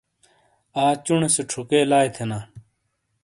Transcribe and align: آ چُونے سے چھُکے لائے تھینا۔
آ 0.83 0.85
چُونے 1.05 1.29
سے 1.35 1.43
چھُکے 1.51 1.79
لائے 1.89 2.09
تھینا۔ 2.15 2.39